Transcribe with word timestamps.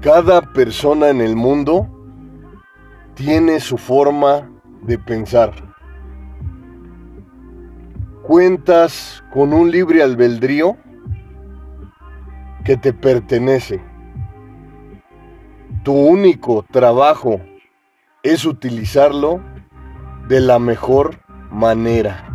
Cada 0.00 0.42
persona 0.52 1.10
en 1.10 1.20
el 1.20 1.36
mundo 1.36 2.01
tiene 3.14 3.60
su 3.60 3.78
forma 3.78 4.50
de 4.82 4.98
pensar. 4.98 5.52
Cuentas 8.22 9.22
con 9.32 9.52
un 9.52 9.70
libre 9.70 10.02
albedrío 10.02 10.76
que 12.64 12.76
te 12.76 12.92
pertenece. 12.92 13.82
Tu 15.82 15.92
único 15.92 16.64
trabajo 16.70 17.40
es 18.22 18.44
utilizarlo 18.44 19.40
de 20.28 20.40
la 20.40 20.58
mejor 20.58 21.18
manera. 21.50 22.31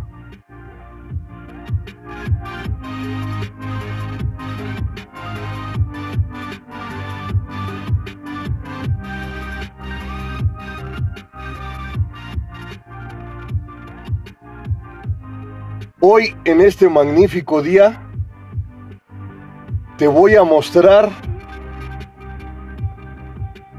Hoy 16.00 16.36
en 16.44 16.60
este 16.60 16.88
magnífico 16.88 17.60
día 17.60 18.00
te 19.96 20.06
voy 20.06 20.36
a 20.36 20.44
mostrar 20.44 21.10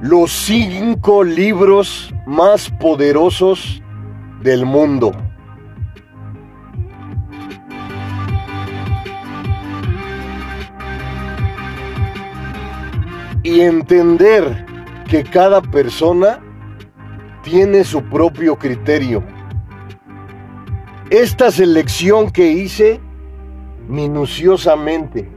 los 0.02 0.30
cinco 0.30 1.24
libros 1.24 2.14
más 2.28 2.70
poderosos 2.72 3.82
del 4.42 4.66
mundo. 4.66 5.14
Y 13.44 13.62
entender 13.62 14.66
que 15.08 15.24
cada 15.24 15.62
persona 15.62 16.42
tiene 17.44 17.86
su 17.86 18.04
propio 18.04 18.58
criterio 18.58 19.24
esta 21.10 21.50
selección 21.50 22.30
que 22.30 22.52
hice 22.52 23.00
minuciosamente, 23.88 25.28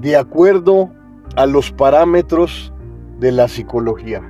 de 0.00 0.16
acuerdo 0.16 0.90
a 1.36 1.44
los 1.44 1.70
parámetros 1.70 2.72
de 3.20 3.32
la 3.32 3.48
psicología. 3.48 4.22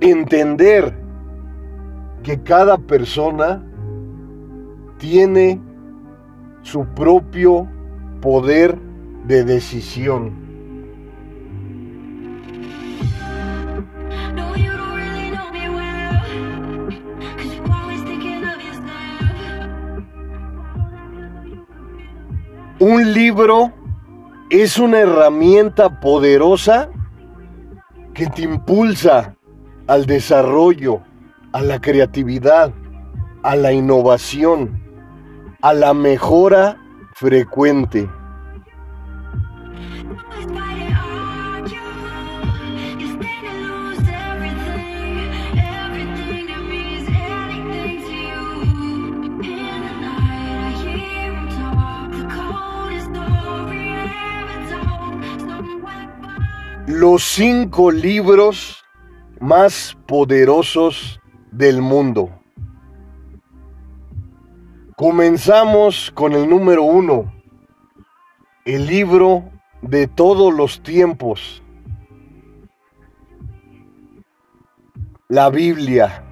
Entender 0.00 0.96
que 2.22 2.40
cada 2.42 2.78
persona 2.78 3.62
tiene 4.98 5.60
su 6.62 6.84
propio 6.86 7.66
poder 8.20 8.78
de 9.26 9.44
decisión. 9.44 10.49
Un 22.80 23.12
libro 23.12 23.74
es 24.48 24.78
una 24.78 25.00
herramienta 25.00 26.00
poderosa 26.00 26.88
que 28.14 28.26
te 28.26 28.40
impulsa 28.40 29.36
al 29.86 30.06
desarrollo, 30.06 31.02
a 31.52 31.60
la 31.60 31.78
creatividad, 31.78 32.72
a 33.42 33.54
la 33.54 33.74
innovación, 33.74 34.82
a 35.60 35.74
la 35.74 35.92
mejora 35.92 36.78
frecuente. 37.12 38.08
Los 56.90 57.22
cinco 57.22 57.92
libros 57.92 58.84
más 59.38 59.96
poderosos 60.06 61.20
del 61.52 61.80
mundo. 61.80 62.30
Comenzamos 64.96 66.10
con 66.10 66.32
el 66.32 66.50
número 66.50 66.82
uno, 66.82 67.32
el 68.64 68.86
libro 68.86 69.50
de 69.82 70.08
todos 70.08 70.52
los 70.52 70.82
tiempos, 70.82 71.62
la 75.28 75.48
Biblia. 75.48 76.24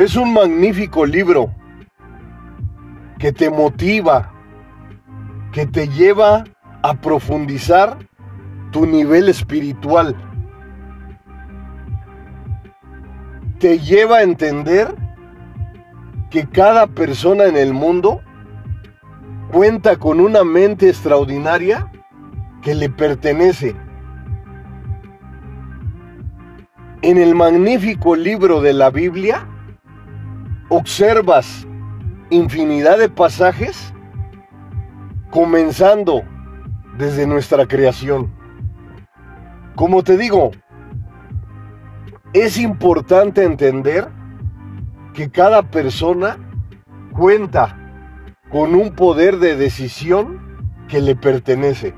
Es 0.00 0.16
un 0.16 0.32
magnífico 0.32 1.04
libro 1.04 1.54
que 3.18 3.34
te 3.34 3.50
motiva, 3.50 4.32
que 5.52 5.66
te 5.66 5.88
lleva 5.88 6.44
a 6.80 6.94
profundizar 6.94 7.98
tu 8.70 8.86
nivel 8.86 9.28
espiritual. 9.28 10.16
Te 13.58 13.78
lleva 13.78 14.16
a 14.16 14.22
entender 14.22 14.94
que 16.30 16.48
cada 16.48 16.86
persona 16.86 17.44
en 17.44 17.58
el 17.58 17.74
mundo 17.74 18.22
cuenta 19.52 19.98
con 19.98 20.18
una 20.20 20.44
mente 20.44 20.88
extraordinaria 20.88 21.92
que 22.62 22.74
le 22.74 22.88
pertenece. 22.88 23.76
En 27.02 27.18
el 27.18 27.34
magnífico 27.34 28.16
libro 28.16 28.62
de 28.62 28.72
la 28.72 28.88
Biblia, 28.88 29.46
observas 30.70 31.66
infinidad 32.30 32.96
de 32.98 33.08
pasajes 33.08 33.92
comenzando 35.30 36.22
desde 36.96 37.26
nuestra 37.26 37.66
creación. 37.66 38.30
Como 39.74 40.02
te 40.04 40.16
digo, 40.16 40.52
es 42.32 42.56
importante 42.56 43.42
entender 43.42 44.08
que 45.12 45.28
cada 45.30 45.62
persona 45.62 46.38
cuenta 47.12 47.76
con 48.48 48.76
un 48.76 48.94
poder 48.94 49.38
de 49.38 49.56
decisión 49.56 50.40
que 50.88 51.00
le 51.00 51.16
pertenece. 51.16 51.94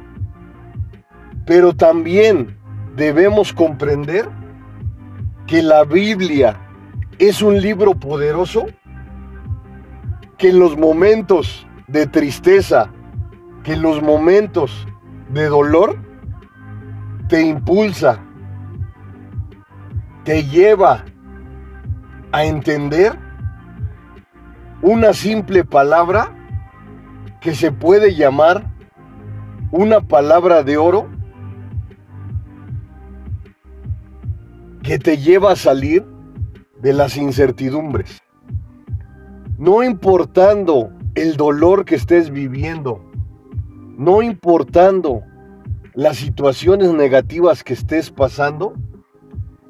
Pero 1.44 1.75
también 1.75 2.59
debemos 2.97 3.53
comprender 3.53 4.28
que 5.47 5.62
la 5.62 5.84
Biblia 5.84 6.59
es 7.19 7.43
un 7.43 7.61
libro 7.61 7.95
poderoso 7.95 8.66
que 10.39 10.51
en 10.51 10.59
los 10.59 10.77
momentos 10.77 11.66
de 11.86 12.07
tristeza, 12.07 12.91
que 13.63 13.75
en 13.75 13.83
los 13.83 14.03
momentos 14.03 14.86
de 15.31 15.47
dolor, 15.47 15.98
te 17.28 17.42
impulsa, 17.42 18.19
te 20.25 20.45
lleva 20.45 21.04
a 22.33 22.45
entender 22.45 23.19
una 24.81 25.13
simple 25.13 25.65
palabra 25.65 26.34
que 27.41 27.54
se 27.54 27.72
puede 27.72 28.15
llamar 28.15 28.65
una 29.71 30.01
palabra 30.01 30.63
de 30.63 30.77
oro 30.77 31.09
que 34.83 34.98
te 34.98 35.16
lleva 35.16 35.53
a 35.53 35.57
salir 35.57 36.11
de 36.83 36.93
las 36.93 37.17
incertidumbres. 37.17 38.21
No 39.57 39.84
importando 39.84 40.91
el 41.15 41.37
dolor 41.37 41.84
que 41.84 41.95
estés 41.95 42.31
viviendo, 42.31 43.01
no 43.97 44.21
importando 44.21 45.23
las 45.95 46.17
situaciones 46.17 46.93
negativas 46.93 47.63
que 47.63 47.75
estés 47.75 48.11
pasando, 48.11 48.75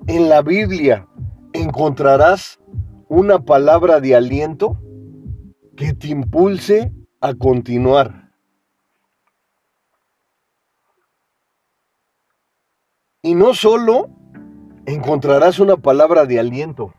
en 0.06 0.28
la 0.28 0.40
Biblia 0.40 1.06
encontrarás 1.52 2.58
una 3.08 3.40
palabra 3.40 4.00
de 4.00 4.16
aliento 4.16 4.80
que 5.76 5.92
te 5.92 6.08
impulse 6.08 6.92
a 7.20 7.34
continuar. 7.34 8.30
Y 13.20 13.34
no 13.34 13.52
solo 13.52 14.08
encontrarás 14.86 15.58
una 15.60 15.76
palabra 15.76 16.24
de 16.24 16.40
aliento, 16.40 16.94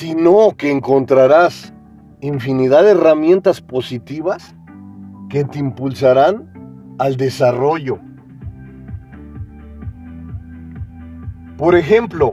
sino 0.00 0.56
que 0.56 0.70
encontrarás 0.70 1.74
infinidad 2.22 2.84
de 2.84 2.92
herramientas 2.92 3.60
positivas 3.60 4.56
que 5.28 5.44
te 5.44 5.58
impulsarán 5.58 6.50
al 6.98 7.18
desarrollo. 7.18 7.98
Por 11.58 11.74
ejemplo, 11.74 12.32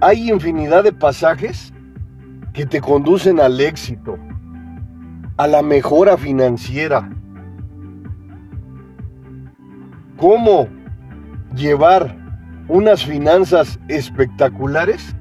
hay 0.00 0.28
infinidad 0.28 0.82
de 0.82 0.92
pasajes 0.92 1.72
que 2.52 2.66
te 2.66 2.80
conducen 2.80 3.38
al 3.38 3.60
éxito, 3.60 4.18
a 5.36 5.46
la 5.46 5.62
mejora 5.62 6.16
financiera. 6.16 7.08
¿Cómo 10.16 10.66
llevar 11.54 12.16
unas 12.66 13.04
finanzas 13.04 13.78
espectaculares? 13.86 15.14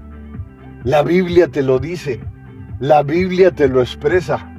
La 0.87 1.03
Biblia 1.03 1.49
te 1.49 1.63
lo 1.63 1.79
dice, 1.79 2.21
la 2.79 3.03
Biblia 3.03 3.51
te 3.51 3.67
lo 3.67 3.81
expresa. 3.81 4.49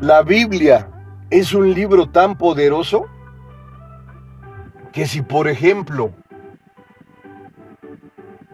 La 0.00 0.22
Biblia 0.22 0.90
es 1.30 1.54
un 1.54 1.72
libro 1.72 2.08
tan 2.08 2.36
poderoso 2.36 3.06
que 4.92 5.06
si 5.06 5.22
por 5.22 5.46
ejemplo 5.46 6.10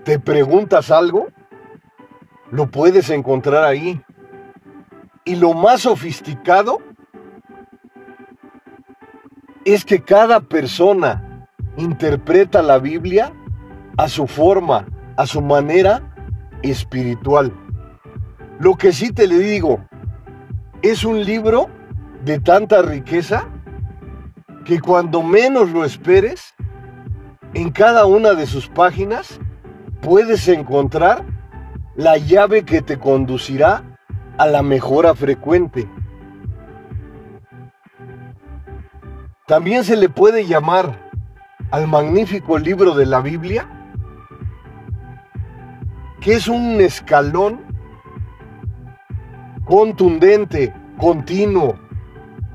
te 0.04 0.18
preguntas 0.18 0.90
algo, 0.90 1.28
lo 2.50 2.70
puedes 2.70 3.10
encontrar 3.10 3.64
ahí. 3.64 4.00
Y 5.24 5.36
lo 5.36 5.52
más 5.52 5.82
sofisticado 5.82 6.78
es 9.64 9.84
que 9.84 10.02
cada 10.02 10.40
persona 10.40 11.46
interpreta 11.76 12.62
la 12.62 12.78
Biblia 12.78 13.32
a 13.96 14.08
su 14.08 14.26
forma, 14.26 14.86
a 15.16 15.26
su 15.26 15.42
manera 15.42 16.14
espiritual. 16.62 17.52
Lo 18.58 18.74
que 18.76 18.92
sí 18.92 19.12
te 19.12 19.26
le 19.26 19.38
digo, 19.38 19.84
es 20.82 21.04
un 21.04 21.24
libro 21.24 21.68
de 22.24 22.40
tanta 22.40 22.82
riqueza 22.82 23.46
que 24.64 24.80
cuando 24.80 25.22
menos 25.22 25.70
lo 25.70 25.84
esperes, 25.84 26.54
en 27.54 27.70
cada 27.70 28.06
una 28.06 28.34
de 28.34 28.46
sus 28.46 28.68
páginas 28.68 29.40
puedes 30.00 30.46
encontrar 30.48 31.24
la 31.96 32.16
llave 32.16 32.64
que 32.64 32.82
te 32.82 32.98
conducirá 32.98 33.82
a 34.38 34.46
la 34.46 34.62
mejora 34.62 35.14
frecuente. 35.14 35.88
También 39.46 39.84
se 39.84 39.96
le 39.96 40.08
puede 40.08 40.46
llamar 40.46 41.10
al 41.70 41.88
magnífico 41.88 42.58
libro 42.58 42.94
de 42.94 43.06
la 43.06 43.20
Biblia, 43.20 43.68
que 46.20 46.34
es 46.34 46.48
un 46.48 46.80
escalón 46.80 47.60
contundente, 49.64 50.72
continuo, 50.98 51.78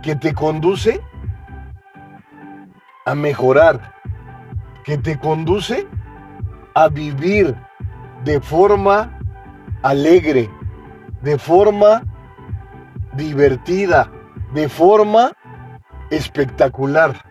que 0.02 0.16
te 0.16 0.34
conduce 0.34 1.02
a 3.06 3.16
mejorar, 3.16 3.94
que 4.84 4.98
te 4.98 5.18
conduce 5.20 5.88
a 6.74 6.90
vivir 6.90 7.56
de 8.24 8.40
forma 8.42 9.15
alegre, 9.86 10.50
de 11.22 11.38
forma 11.38 12.02
divertida, 13.16 14.12
de 14.52 14.68
forma 14.68 15.32
espectacular. 16.10 17.24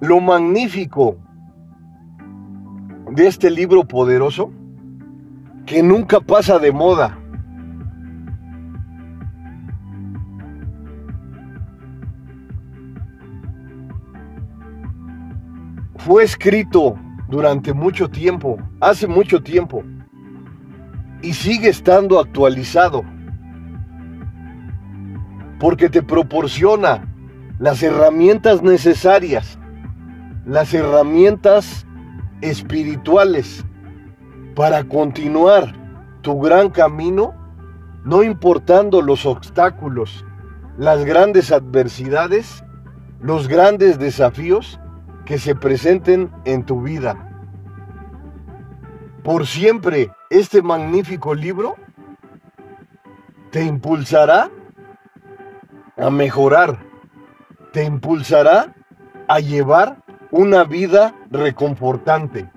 Lo 0.00 0.20
magnífico 0.20 1.16
de 3.12 3.28
este 3.28 3.50
libro 3.50 3.84
poderoso, 3.84 4.52
que 5.64 5.82
nunca 5.82 6.20
pasa 6.20 6.58
de 6.58 6.70
moda. 6.70 7.19
Fue 16.10 16.24
escrito 16.24 16.98
durante 17.28 17.72
mucho 17.72 18.10
tiempo, 18.10 18.58
hace 18.80 19.06
mucho 19.06 19.44
tiempo, 19.44 19.84
y 21.22 21.32
sigue 21.34 21.68
estando 21.68 22.18
actualizado, 22.18 23.04
porque 25.60 25.88
te 25.88 26.02
proporciona 26.02 27.06
las 27.60 27.80
herramientas 27.84 28.60
necesarias 28.60 29.56
las 30.44 30.74
herramientas 30.74 31.86
espirituales 32.40 33.64
para 34.56 34.82
continuar 34.82 35.72
tu 36.22 36.40
gran 36.40 36.70
camino, 36.70 37.36
no 38.04 38.24
importando 38.24 39.00
los 39.00 39.26
obstáculos, 39.26 40.24
las 40.76 41.04
grandes 41.04 41.52
adversidades, 41.52 42.64
los 43.20 43.46
grandes 43.46 44.00
desafíos 44.00 44.80
que 45.24 45.38
se 45.38 45.54
presenten 45.54 46.30
en 46.44 46.64
tu 46.64 46.82
vida. 46.82 47.26
Por 49.22 49.46
siempre, 49.46 50.10
este 50.30 50.62
magnífico 50.62 51.34
libro 51.34 51.76
te 53.50 53.64
impulsará 53.64 54.50
a 55.98 56.10
mejorar, 56.10 56.78
te 57.72 57.84
impulsará 57.84 58.74
a 59.28 59.40
llevar 59.40 60.02
una 60.30 60.64
vida 60.64 61.14
reconfortante. 61.30 62.50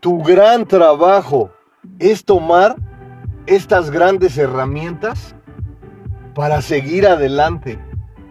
Tu 0.00 0.22
gran 0.22 0.66
trabajo 0.66 1.50
es 1.98 2.24
tomar 2.24 2.76
estas 3.46 3.90
grandes 3.90 4.36
herramientas 4.36 5.34
para 6.34 6.60
seguir 6.60 7.06
adelante, 7.06 7.78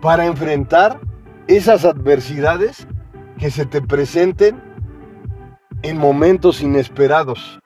para 0.01 0.25
enfrentar 0.25 1.00
esas 1.48 1.86
adversidades 1.86 2.88
que 3.38 3.51
se 3.51 3.65
te 3.65 3.82
presenten 3.82 4.62
en 5.82 5.98
momentos 5.98 6.62
inesperados. 6.62 7.60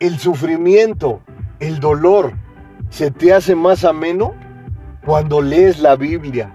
El 0.00 0.18
sufrimiento, 0.18 1.22
el 1.60 1.80
dolor, 1.80 2.34
se 2.90 3.10
te 3.10 3.32
hace 3.32 3.54
más 3.54 3.84
ameno 3.84 4.34
cuando 5.04 5.40
lees 5.40 5.78
la 5.78 5.96
Biblia, 5.96 6.52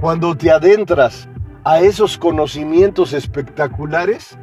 cuando 0.00 0.36
te 0.36 0.50
adentras 0.50 1.28
a 1.64 1.80
esos 1.80 2.18
conocimientos 2.18 3.12
espectaculares 3.12 4.38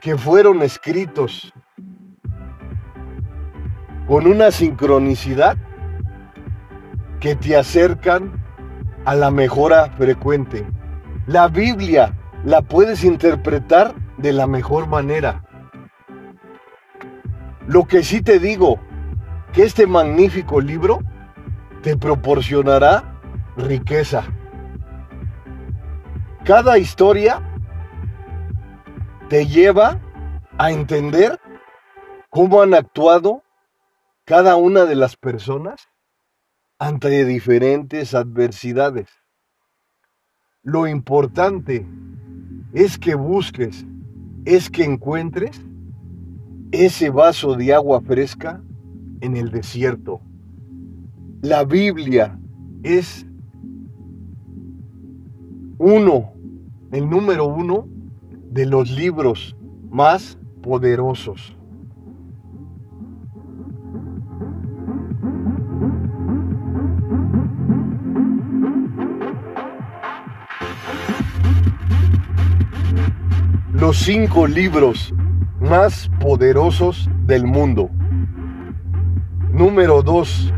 que 0.00 0.16
fueron 0.16 0.62
escritos 0.62 1.52
con 4.06 4.26
una 4.26 4.50
sincronicidad 4.50 5.56
que 7.20 7.36
te 7.36 7.56
acercan 7.56 8.32
a 9.04 9.14
la 9.14 9.30
mejora 9.30 9.90
frecuente. 9.90 10.66
La 11.30 11.46
Biblia 11.46 12.12
la 12.44 12.60
puedes 12.60 13.04
interpretar 13.04 13.94
de 14.16 14.32
la 14.32 14.48
mejor 14.48 14.88
manera. 14.88 15.44
Lo 17.68 17.84
que 17.84 18.02
sí 18.02 18.20
te 18.20 18.40
digo, 18.40 18.80
que 19.52 19.62
este 19.62 19.86
magnífico 19.86 20.60
libro 20.60 20.98
te 21.84 21.96
proporcionará 21.96 23.20
riqueza. 23.56 24.24
Cada 26.44 26.78
historia 26.78 27.40
te 29.28 29.46
lleva 29.46 30.00
a 30.58 30.72
entender 30.72 31.38
cómo 32.28 32.60
han 32.60 32.74
actuado 32.74 33.44
cada 34.24 34.56
una 34.56 34.84
de 34.84 34.96
las 34.96 35.14
personas 35.14 35.90
ante 36.80 37.24
diferentes 37.24 38.14
adversidades. 38.16 39.19
Lo 40.62 40.86
importante 40.86 41.86
es 42.74 42.98
que 42.98 43.14
busques, 43.14 43.86
es 44.44 44.68
que 44.68 44.84
encuentres 44.84 45.64
ese 46.70 47.08
vaso 47.08 47.54
de 47.54 47.72
agua 47.72 48.02
fresca 48.02 48.62
en 49.22 49.38
el 49.38 49.50
desierto. 49.50 50.20
la 51.40 51.64
Biblia 51.64 52.38
es 52.82 53.26
uno, 55.78 56.34
el 56.92 57.08
número 57.08 57.46
uno 57.46 57.88
de 58.50 58.66
los 58.66 58.90
libros 58.90 59.56
más 59.88 60.38
poderosos. 60.60 61.56
Los 73.90 73.98
cinco 73.98 74.46
libros 74.46 75.12
más 75.60 76.08
poderosos 76.20 77.10
del 77.26 77.44
mundo. 77.44 77.90
Número 79.52 80.04
2. 80.04 80.54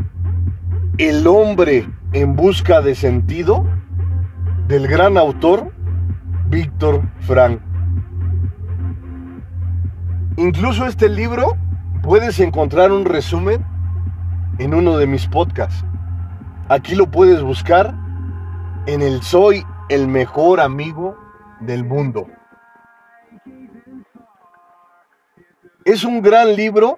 El 0.99 1.25
hombre 1.25 1.89
en 2.11 2.35
busca 2.35 2.81
de 2.81 2.93
sentido 2.93 3.65
del 4.67 4.87
gran 4.87 5.17
autor 5.17 5.73
Víctor 6.49 7.01
Frank. 7.21 7.59
Incluso 10.37 10.85
este 10.85 11.09
libro 11.09 11.57
puedes 12.03 12.39
encontrar 12.39 12.91
un 12.91 13.03
resumen 13.03 13.65
en 14.59 14.75
uno 14.75 14.99
de 14.99 15.07
mis 15.07 15.25
podcasts. 15.25 15.83
Aquí 16.69 16.93
lo 16.93 17.09
puedes 17.09 17.41
buscar 17.41 17.95
en 18.85 19.01
el 19.01 19.23
Soy 19.23 19.65
el 19.89 20.07
mejor 20.07 20.59
amigo 20.59 21.17
del 21.61 21.83
mundo. 21.83 22.27
Es 25.85 26.05
un 26.05 26.21
gran 26.21 26.55
libro 26.55 26.97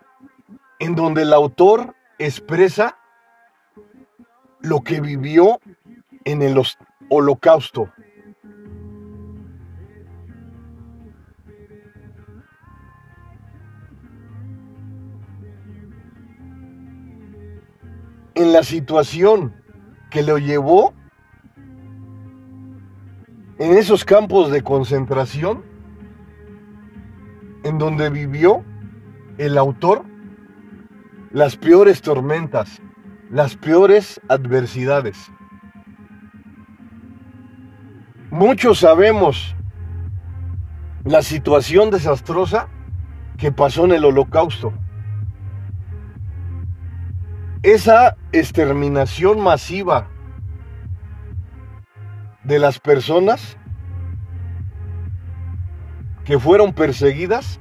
en 0.78 0.94
donde 0.94 1.24
el 1.24 1.34
autor 1.34 1.96
expresa 2.20 2.98
lo 4.60 4.82
que 4.82 5.02
vivió 5.02 5.60
en 6.24 6.44
el 6.44 6.62
holocausto. 7.10 7.90
En 18.36 18.54
la 18.54 18.62
situación 18.62 19.56
que 20.12 20.22
lo 20.22 20.38
llevó 20.38 20.94
en 23.58 23.78
esos 23.78 24.06
campos 24.06 24.52
de 24.52 24.62
concentración, 24.62 25.64
en 27.64 27.80
donde 27.80 28.12
vivió 28.12 28.64
el 29.38 29.58
autor 29.58 30.06
las 31.36 31.58
peores 31.58 32.02
tormentas, 32.02 32.82
las 33.30 33.58
peores 33.58 34.22
adversidades. 34.30 35.18
Muchos 38.32 38.80
sabemos 38.80 39.54
la 41.04 41.22
situación 41.22 41.92
desastrosa 41.92 42.70
que 43.38 43.52
pasó 43.52 43.84
en 43.84 43.92
el 43.92 44.06
holocausto. 44.06 44.72
Esa 47.64 48.16
exterminación 48.32 49.42
masiva 49.42 50.08
de 52.46 52.60
las 52.60 52.80
personas 52.80 53.58
que 56.24 56.40
fueron 56.40 56.72
perseguidas 56.72 57.60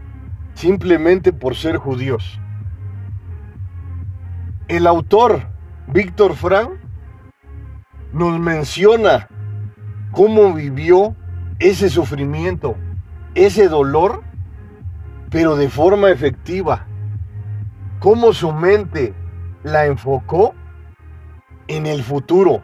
simplemente 0.55 1.33
por 1.33 1.55
ser 1.55 1.77
judíos. 1.77 2.41
El 4.69 4.87
autor 4.87 5.49
Víctor 5.89 6.35
Frank 6.35 6.71
nos 8.13 8.39
menciona 8.39 9.29
cómo 10.13 10.55
vivió 10.55 11.15
ese 11.59 11.91
sufrimiento, 11.91 12.77
ese 13.35 13.69
dolor, 13.69 14.23
pero 15.31 15.57
de 15.57 15.69
forma 15.69 16.11
efectiva. 16.11 16.87
Cómo 17.99 18.33
su 18.33 18.53
mente 18.53 19.15
la 19.63 19.87
enfocó 19.87 20.55
en 21.69 21.87
el 21.87 22.03
futuro, 22.03 22.63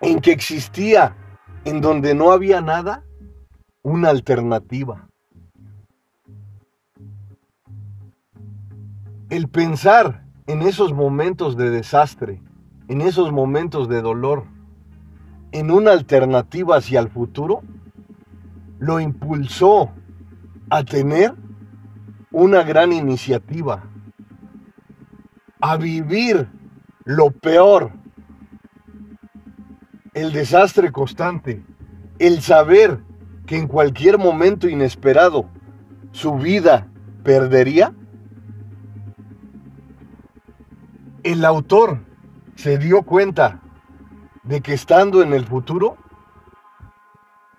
en 0.00 0.20
que 0.20 0.32
existía, 0.32 1.16
en 1.64 1.80
donde 1.80 2.14
no 2.14 2.32
había 2.32 2.60
nada, 2.60 3.04
una 3.82 4.10
alternativa. 4.10 5.07
El 9.30 9.48
pensar 9.48 10.24
en 10.46 10.62
esos 10.62 10.94
momentos 10.94 11.56
de 11.56 11.70
desastre, 11.70 12.40
en 12.88 13.02
esos 13.02 13.30
momentos 13.30 13.88
de 13.88 14.00
dolor, 14.00 14.44
en 15.52 15.70
una 15.70 15.92
alternativa 15.92 16.76
hacia 16.76 17.00
el 17.00 17.08
futuro, 17.08 17.62
lo 18.78 19.00
impulsó 19.00 19.90
a 20.70 20.84
tener 20.84 21.34
una 22.30 22.62
gran 22.62 22.92
iniciativa, 22.92 23.84
a 25.60 25.76
vivir 25.76 26.48
lo 27.04 27.30
peor, 27.30 27.92
el 30.14 30.32
desastre 30.32 30.90
constante, 30.90 31.62
el 32.18 32.40
saber 32.40 33.00
que 33.46 33.56
en 33.56 33.68
cualquier 33.68 34.18
momento 34.18 34.68
inesperado 34.68 35.46
su 36.12 36.34
vida 36.36 36.88
perdería 37.22 37.94
el 41.32 41.44
autor 41.44 42.00
se 42.54 42.78
dio 42.78 43.02
cuenta 43.02 43.60
de 44.44 44.62
que 44.62 44.72
estando 44.72 45.20
en 45.20 45.34
el 45.34 45.44
futuro, 45.44 45.98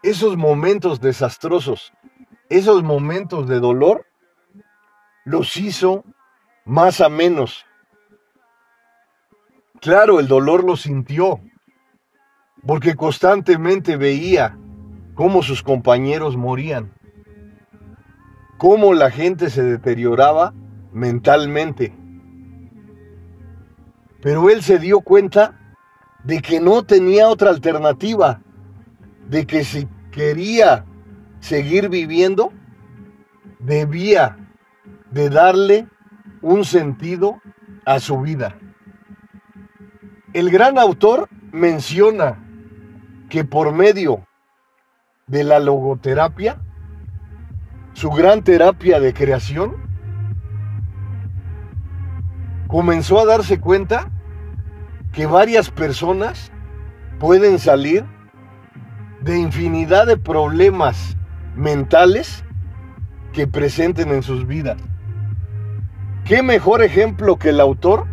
esos 0.02 0.38
momentos 0.38 1.00
desastrosos, 1.00 1.94
esos 2.50 2.82
momentos 2.82 3.48
de 3.48 3.60
dolor, 3.60 4.08
los 5.24 5.56
hizo 5.56 6.04
más 6.66 7.00
a 7.00 7.10
menos. 7.10 7.64
Claro, 9.82 10.20
el 10.20 10.28
dolor 10.28 10.64
lo 10.64 10.76
sintió, 10.76 11.40
porque 12.66 12.96
constantemente 12.96 13.98
veía 13.98 14.58
cómo 15.14 15.44
sus 15.44 15.62
compañeros 15.62 16.36
morían, 16.36 16.92
cómo 18.58 18.96
la 18.96 19.12
gente 19.12 19.52
se 19.52 19.62
deterioraba 19.62 20.56
mentalmente. 20.92 21.99
Pero 24.22 24.50
él 24.50 24.62
se 24.62 24.80
dio 24.80 25.02
cuenta 25.02 25.58
de 26.24 26.42
que 26.42 26.60
no 26.60 26.84
tenía 26.84 27.28
otra 27.28 27.50
alternativa, 27.50 28.42
de 29.28 29.46
que 29.48 29.64
si 29.64 29.88
quería 30.12 30.86
seguir 31.40 31.90
viviendo, 31.90 32.52
debía 33.60 34.38
de 35.12 35.30
darle 35.30 35.88
un 36.42 36.66
sentido 36.66 37.42
a 37.86 38.00
su 38.00 38.20
vida. 38.22 38.58
El 40.34 40.52
gran 40.52 40.78
autor 40.78 41.30
menciona 41.52 42.46
que 43.30 43.44
por 43.44 43.72
medio 43.72 44.28
de 45.28 45.44
la 45.44 45.60
logoterapia, 45.60 46.60
su 47.94 48.10
gran 48.10 48.44
terapia 48.44 49.00
de 49.00 49.14
creación, 49.14 49.89
comenzó 52.70 53.20
a 53.20 53.26
darse 53.26 53.60
cuenta 53.60 54.12
que 55.12 55.26
varias 55.26 55.72
personas 55.72 56.52
pueden 57.20 57.58
salir 57.58 58.06
de 59.22 59.40
infinidad 59.40 60.06
de 60.06 60.18
problemas 60.18 61.18
mentales 61.56 62.46
que 63.34 63.48
presenten 63.48 64.10
en 64.10 64.22
sus 64.22 64.46
vidas. 64.46 64.78
¿Qué 66.26 66.44
mejor 66.44 66.84
ejemplo 66.84 67.38
que 67.38 67.50
el 67.50 67.60
autor 67.60 68.06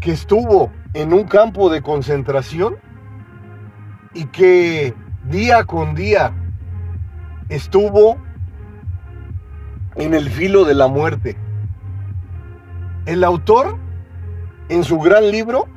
que 0.00 0.10
estuvo 0.10 0.72
en 0.92 1.12
un 1.12 1.22
campo 1.22 1.70
de 1.70 1.80
concentración 1.80 2.74
y 4.14 4.24
que 4.26 4.94
día 5.30 5.64
con 5.64 5.94
día 5.94 6.32
estuvo 7.48 8.18
en 9.94 10.12
el 10.12 10.28
filo 10.28 10.64
de 10.64 10.74
la 10.74 10.88
muerte? 10.88 11.43
El 13.06 13.22
autor, 13.22 13.76
en 14.70 14.82
su 14.82 14.98
gran 14.98 15.30
libro, 15.30 15.68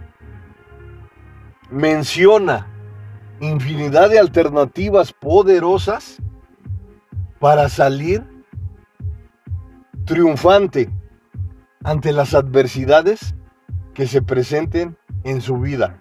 menciona 1.70 2.68
infinidad 3.42 4.10
de 4.10 4.18
alternativas 4.18 5.12
poderosas 5.12 6.20
para 7.40 7.68
salir 7.68 8.24
triunfante 10.06 10.90
ante 11.84 12.14
las 12.14 12.34
adversidades 12.34 13.36
que 13.94 14.08
se 14.08 14.22
presenten 14.22 14.98
en 15.26 15.42
su 15.42 15.58
vida. 15.60 16.00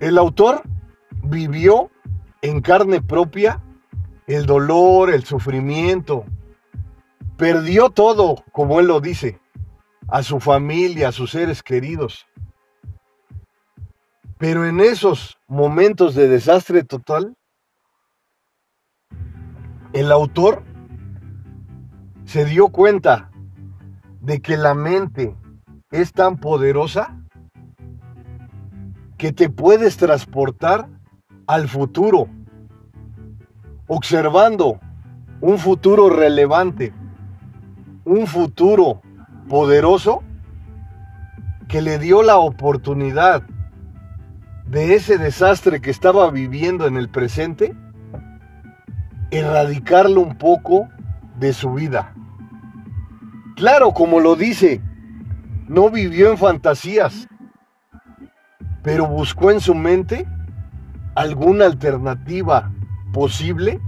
El 0.00 0.18
autor 0.18 0.62
vivió 1.22 1.90
en 2.42 2.60
carne 2.60 3.00
propia 3.00 3.62
el 4.26 4.46
dolor, 4.46 5.10
el 5.10 5.24
sufrimiento, 5.24 6.24
perdió 7.36 7.90
todo, 7.90 8.42
como 8.52 8.80
él 8.80 8.86
lo 8.86 9.00
dice, 9.00 9.40
a 10.08 10.22
su 10.22 10.40
familia, 10.40 11.08
a 11.08 11.12
sus 11.12 11.30
seres 11.30 11.62
queridos. 11.62 12.26
Pero 14.38 14.66
en 14.66 14.80
esos 14.80 15.38
momentos 15.46 16.14
de 16.14 16.28
desastre 16.28 16.84
total, 16.84 17.36
el 19.92 20.10
autor 20.10 20.64
se 22.24 22.44
dio 22.44 22.68
cuenta 22.68 23.30
de 24.20 24.40
que 24.40 24.56
la 24.56 24.74
mente 24.74 25.36
es 25.90 26.12
tan 26.12 26.38
poderosa 26.38 27.16
que 29.16 29.32
te 29.32 29.48
puedes 29.48 29.96
transportar 29.96 30.88
al 31.46 31.68
futuro, 31.68 32.28
observando 33.86 34.80
un 35.40 35.58
futuro 35.58 36.10
relevante, 36.10 36.92
un 38.04 38.26
futuro 38.26 39.03
poderoso 39.48 40.22
que 41.68 41.82
le 41.82 41.98
dio 41.98 42.22
la 42.22 42.36
oportunidad 42.36 43.42
de 44.66 44.94
ese 44.94 45.18
desastre 45.18 45.80
que 45.80 45.90
estaba 45.90 46.30
viviendo 46.30 46.86
en 46.86 46.96
el 46.96 47.08
presente, 47.08 47.74
erradicarlo 49.30 50.20
un 50.20 50.36
poco 50.36 50.88
de 51.38 51.52
su 51.52 51.74
vida. 51.74 52.14
Claro, 53.56 53.92
como 53.92 54.20
lo 54.20 54.36
dice, 54.36 54.80
no 55.68 55.90
vivió 55.90 56.30
en 56.30 56.38
fantasías, 56.38 57.28
pero 58.82 59.06
buscó 59.06 59.50
en 59.50 59.60
su 59.60 59.74
mente 59.74 60.26
alguna 61.14 61.66
alternativa 61.66 62.70
posible 63.12 63.80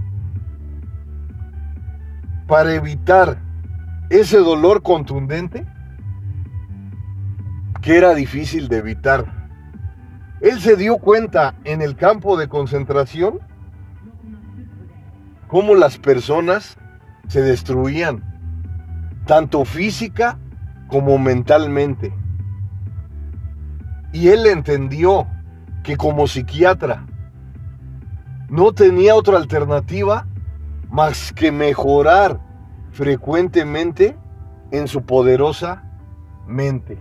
para 2.47 2.73
evitar 2.73 3.46
ese 4.09 4.37
dolor 4.37 4.81
contundente 4.81 5.65
que 7.81 7.97
era 7.97 8.13
difícil 8.13 8.67
de 8.67 8.77
evitar. 8.77 9.47
Él 10.41 10.59
se 10.61 10.75
dio 10.75 10.97
cuenta 10.97 11.55
en 11.63 11.81
el 11.81 11.95
campo 11.95 12.37
de 12.37 12.47
concentración 12.47 13.39
cómo 15.47 15.75
las 15.75 15.97
personas 15.97 16.77
se 17.27 17.41
destruían, 17.41 18.23
tanto 19.25 19.65
física 19.65 20.37
como 20.87 21.17
mentalmente. 21.17 22.13
Y 24.13 24.29
él 24.29 24.45
entendió 24.45 25.27
que 25.83 25.97
como 25.97 26.27
psiquiatra 26.27 27.05
no 28.49 28.71
tenía 28.71 29.15
otra 29.15 29.37
alternativa 29.37 30.27
más 30.89 31.33
que 31.33 31.51
mejorar 31.51 32.39
frecuentemente 32.91 34.17
en 34.71 34.87
su 34.87 35.03
poderosa 35.03 35.83
mente. 36.47 36.97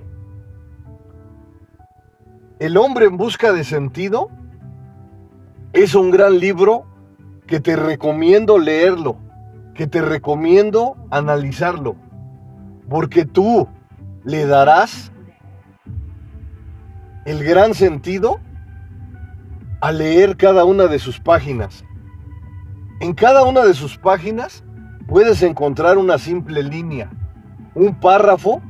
El 2.58 2.76
hombre 2.76 3.06
en 3.06 3.16
busca 3.16 3.52
de 3.52 3.64
sentido 3.64 4.30
es 5.72 5.94
un 5.94 6.10
gran 6.10 6.38
libro 6.38 6.86
que 7.46 7.60
te 7.60 7.76
recomiendo 7.76 8.58
leerlo, 8.58 9.18
que 9.74 9.86
te 9.86 10.00
recomiendo 10.00 10.96
analizarlo, 11.10 11.96
porque 12.88 13.24
tú 13.24 13.68
le 14.24 14.46
darás 14.46 15.12
el 17.26 17.44
gran 17.44 17.74
sentido 17.74 18.40
a 19.80 19.92
leer 19.92 20.36
cada 20.36 20.64
una 20.64 20.86
de 20.86 20.98
sus 20.98 21.20
páginas. 21.20 21.84
En 23.00 23.12
cada 23.12 23.44
una 23.44 23.64
de 23.64 23.74
sus 23.74 23.98
páginas 23.98 24.64
puedes 25.06 25.42
encontrar 25.42 25.98
una 25.98 26.18
simple 26.18 26.62
línea, 26.62 27.10
un 27.74 27.94
párrafo 27.94 28.62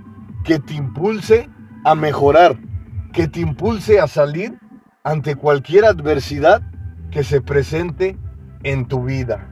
que 0.45 0.59
te 0.59 0.75
impulse 0.75 1.49
a 1.85 1.95
mejorar, 1.95 2.57
que 3.13 3.29
te 3.29 3.41
impulse 3.41 4.01
a 4.01 4.07
salir 4.07 4.59
ante 5.03 5.37
cualquier 5.37 5.85
adversidad 5.85 6.63
que 7.11 7.25
se 7.25 7.41
presente 7.41 8.19
en 8.63 8.87
tu 8.87 9.05
vida. 9.05 9.51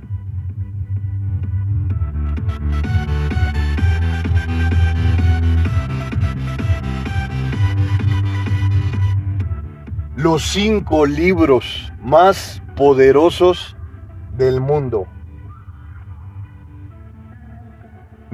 Los 10.16 10.42
cinco 10.42 11.06
libros 11.06 11.92
más 12.02 12.62
poderosos 12.76 13.76
del 14.36 14.60
mundo. 14.60 15.06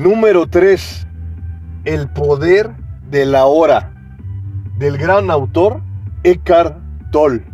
Número 0.00 0.46
3. 0.46 1.06
El 1.84 2.08
poder 2.08 2.70
de 3.10 3.26
la 3.26 3.44
hora. 3.44 3.92
Del 4.78 4.96
gran 4.96 5.30
autor 5.30 5.82
Eckhart 6.24 6.78
Tolle. 7.12 7.44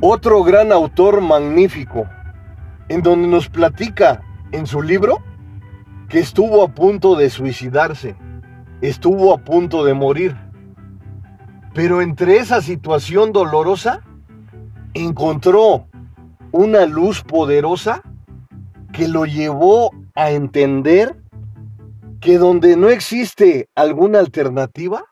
Otro 0.00 0.44
gran 0.44 0.70
autor 0.70 1.20
magnífico, 1.20 2.06
en 2.88 3.02
donde 3.02 3.26
nos 3.26 3.48
platica 3.48 4.22
en 4.52 4.68
su 4.68 4.82
libro 4.82 5.18
que 6.08 6.20
estuvo 6.20 6.62
a 6.62 6.68
punto 6.68 7.16
de 7.16 7.28
suicidarse, 7.28 8.14
estuvo 8.82 9.34
a 9.34 9.38
punto 9.38 9.84
de 9.84 9.94
morir. 9.94 10.36
Pero 11.74 12.02
entre 12.02 12.36
esa 12.36 12.60
situación 12.60 13.32
dolorosa, 13.32 14.04
encontró 14.94 15.86
una 16.50 16.86
luz 16.86 17.22
poderosa 17.22 18.02
que 18.92 19.08
lo 19.08 19.24
llevó 19.24 19.90
a 20.14 20.30
entender 20.30 21.22
que 22.20 22.38
donde 22.38 22.76
no 22.76 22.88
existe 22.88 23.68
alguna 23.74 24.20
alternativa, 24.20 25.04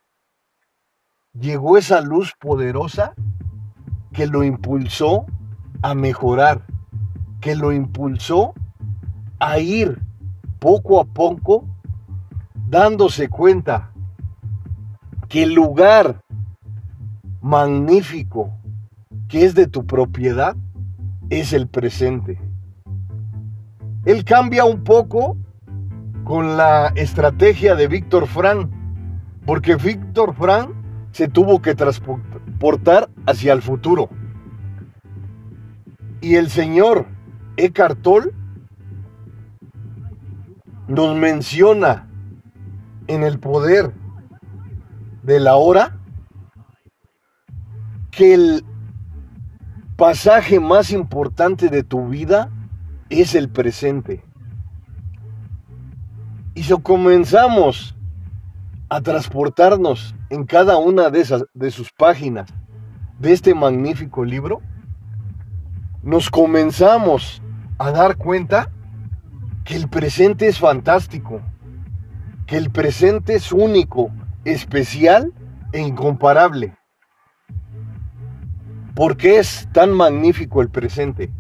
llegó 1.33 1.77
esa 1.77 2.01
luz 2.01 2.35
poderosa 2.39 3.15
que 4.13 4.27
lo 4.27 4.45
impulsó 4.45 5.27
a 5.83 5.95
mejorar, 5.95 6.67
que 7.41 7.57
lo 7.57 7.73
impulsó 7.73 8.55
a 9.39 9.59
ir 9.59 10.01
poco 10.59 11.01
a 11.01 11.05
poco 11.05 11.65
dándose 12.69 13.29
cuenta 13.29 13.91
que 15.29 15.45
el 15.45 15.55
lugar 15.55 16.21
magnífico 17.41 18.60
que 19.31 19.45
es 19.45 19.55
de 19.55 19.69
tu 19.69 19.87
propiedad 19.87 20.57
es 21.31 21.53
el 21.53 21.69
presente. 21.69 22.41
Él 24.05 24.25
cambia 24.25 24.65
un 24.65 24.83
poco 24.83 25.37
con 26.25 26.57
la 26.57 26.89
estrategia 26.97 27.77
de 27.77 27.87
Víctor 27.87 28.27
Frank, 28.27 28.69
porque 29.47 29.77
Víctor 29.77 30.35
Frank 30.35 30.71
se 31.13 31.29
tuvo 31.29 31.63
que 31.63 31.77
transportar 31.77 33.09
hacia 33.27 33.53
el 33.53 33.63
futuro. 33.63 34.11
Y 36.21 36.35
el 36.35 36.51
señor 36.51 37.07
Eckhart 37.57 38.03
Tolle 38.03 38.33
nos 40.89 41.17
menciona 41.17 42.09
en 43.07 43.23
el 43.23 43.39
poder 43.39 43.93
de 45.23 45.39
la 45.39 45.55
hora 45.55 45.97
que 48.11 48.35
el 48.35 48.65
pasaje 50.01 50.61
más 50.61 50.93
importante 50.93 51.69
de 51.69 51.83
tu 51.83 52.09
vida 52.09 52.51
es 53.11 53.35
el 53.35 53.51
presente. 53.51 54.25
Y 56.55 56.63
si 56.63 56.73
comenzamos 56.81 57.95
a 58.89 59.03
transportarnos 59.03 60.15
en 60.31 60.47
cada 60.47 60.79
una 60.79 61.11
de, 61.11 61.21
esas, 61.21 61.45
de 61.53 61.71
sus 61.71 61.93
páginas 61.93 62.49
de 63.19 63.35
este 63.35 63.55
magnífico 63.55 64.25
libro, 64.25 64.63
nos 66.03 66.31
comenzamos 66.31 67.43
a 67.77 67.91
dar 67.91 68.17
cuenta 68.17 68.71
que 69.67 69.77
el 69.77 69.87
presente 69.91 70.49
es 70.49 70.59
fantástico, 70.59 71.43
que 72.47 72.57
el 72.57 72.71
presente 72.71 73.35
es 73.35 73.53
único, 73.53 74.11
especial 74.47 75.35
e 75.73 75.81
incomparable. 75.83 76.80
¿Por 79.01 79.17
qué 79.17 79.39
es 79.39 79.67
tan 79.73 79.93
magnífico 79.93 80.61
el 80.61 80.69
presente? 80.69 81.31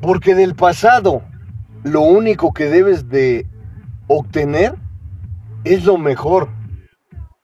Porque 0.00 0.36
del 0.36 0.54
pasado 0.54 1.24
lo 1.82 2.02
único 2.02 2.54
que 2.54 2.66
debes 2.66 3.08
de 3.08 3.48
obtener 4.06 4.76
es 5.64 5.84
lo 5.84 5.98
mejor. 5.98 6.50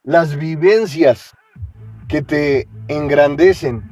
Las 0.05 0.37
vivencias 0.37 1.35
que 2.07 2.23
te 2.23 2.69
engrandecen, 2.87 3.91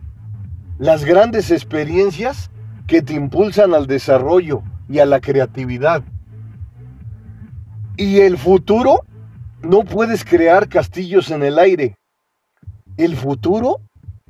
las 0.78 1.04
grandes 1.04 1.50
experiencias 1.50 2.52
que 2.86 3.02
te 3.02 3.14
impulsan 3.14 3.74
al 3.74 3.88
desarrollo 3.88 4.62
y 4.88 5.00
a 5.00 5.06
la 5.06 5.20
creatividad. 5.20 6.04
Y 7.96 8.20
el 8.20 8.38
futuro, 8.38 9.04
no 9.60 9.80
puedes 9.82 10.24
crear 10.24 10.68
castillos 10.68 11.32
en 11.32 11.42
el 11.42 11.58
aire. 11.58 11.96
El 12.96 13.16
futuro 13.16 13.80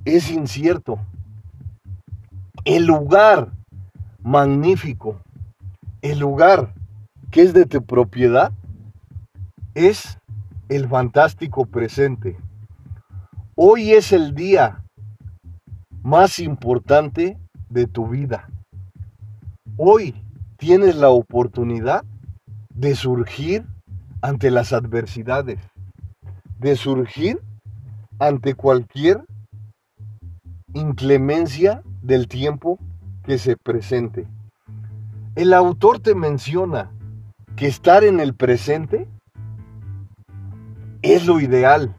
es 0.04 0.30
incierto. 0.30 0.98
el 2.66 2.86
lugar 2.86 3.52
magnífico, 4.22 5.20
el 6.00 6.18
lugar 6.18 6.72
que 7.30 7.42
es 7.42 7.52
de 7.52 7.66
tu 7.66 7.84
propiedad, 7.84 8.52
es 9.74 10.18
el 10.70 10.88
fantástico 10.88 11.66
presente. 11.66 12.38
Hoy 13.54 13.92
es 13.92 14.12
el 14.12 14.34
día 14.34 14.82
más 16.02 16.38
importante 16.38 17.38
de 17.68 17.86
tu 17.86 18.08
vida. 18.08 18.48
Hoy 19.76 20.14
tienes 20.56 20.96
la 20.96 21.10
oportunidad 21.10 22.04
de 22.70 22.94
surgir 22.94 23.66
ante 24.22 24.50
las 24.50 24.72
adversidades, 24.72 25.58
de 26.58 26.76
surgir 26.76 27.40
ante 28.18 28.54
cualquier 28.54 29.24
inclemencia 30.74 31.82
del 32.02 32.28
tiempo 32.28 32.78
que 33.24 33.38
se 33.38 33.56
presente. 33.56 34.28
El 35.34 35.54
autor 35.54 36.00
te 36.00 36.14
menciona 36.14 36.92
que 37.56 37.66
estar 37.66 38.04
en 38.04 38.20
el 38.20 38.34
presente 38.34 39.08
es 41.02 41.26
lo 41.26 41.40
ideal, 41.40 41.96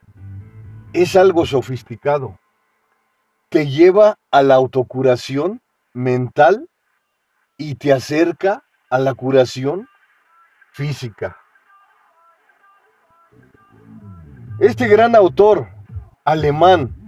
es 0.93 1.15
algo 1.15 1.45
sofisticado, 1.45 2.39
te 3.49 3.67
lleva 3.67 4.17
a 4.31 4.41
la 4.41 4.55
autocuración 4.55 5.61
mental 5.93 6.69
y 7.57 7.75
te 7.75 7.93
acerca 7.93 8.63
a 8.89 8.99
la 8.99 9.13
curación 9.13 9.87
física. 10.71 11.37
Este 14.59 14.87
gran 14.87 15.15
autor 15.15 15.67
alemán 16.23 17.04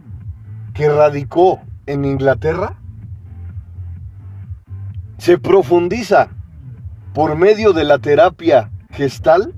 que 0.78 0.88
radicó 0.90 1.60
en 1.88 2.06
Inglaterra 2.06 2.78
se 5.18 5.40
profundiza 5.40 6.30
por 7.16 7.36
medio 7.36 7.74
de 7.74 7.84
la 7.84 7.98
terapia 7.98 8.70
gestal, 8.92 9.56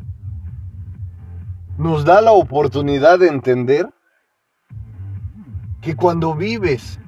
nos 1.77 2.05
da 2.05 2.21
la 2.21 2.31
oportunidad 2.31 3.19
de 3.19 3.27
entender 3.27 3.89
que 5.81 5.97
cuando 5.97 6.35
vives 6.35 7.01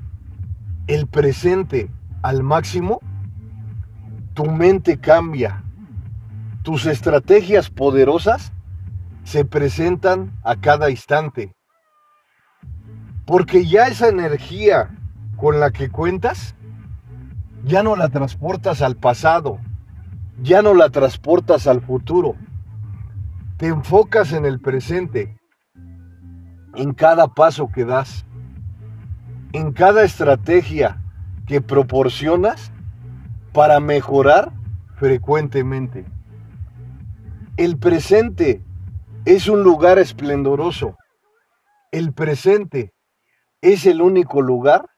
el 0.88 1.08
presente 1.08 1.90
al 2.22 2.44
máximo, 2.44 3.00
tu 4.34 4.44
mente 4.46 5.00
cambia, 5.00 5.64
tus 6.64 6.86
estrategias 6.86 7.70
poderosas 7.70 8.52
se 9.24 9.46
presentan 9.46 10.38
a 10.44 10.58
cada 10.58 10.90
instante. 10.90 11.56
Porque 13.32 13.66
ya 13.66 13.88
esa 13.88 14.10
energía 14.10 14.90
con 15.38 15.62
la 15.62 15.72
que 15.72 15.90
cuentas, 15.90 16.54
ya 17.64 17.82
no 17.82 17.96
la 17.96 18.10
transportas 18.10 18.82
al 18.82 18.98
pasado, 18.98 19.58
ya 20.42 20.62
no 20.62 20.74
la 20.74 20.90
transportas 20.90 21.66
al 21.66 21.80
futuro. 21.80 22.36
Te 23.56 23.68
enfocas 23.68 24.34
en 24.34 24.46
el 24.46 24.60
presente, 24.60 25.38
en 26.76 26.94
cada 26.94 27.30
paso 27.30 27.70
que 27.74 27.86
das, 27.86 28.26
en 29.54 29.72
cada 29.72 30.04
estrategia 30.04 31.02
que 31.48 31.62
proporcionas 31.62 32.74
para 33.54 33.80
mejorar 33.80 34.52
frecuentemente. 34.98 36.04
El 37.56 37.78
presente 37.78 38.62
es 39.24 39.48
un 39.48 39.64
lugar 39.64 40.00
esplendoroso. 40.00 40.98
El 41.94 42.12
presente 42.12 42.92
es 43.62 43.86
el 43.86 44.02
único 44.02 44.42
lugar 44.42 44.90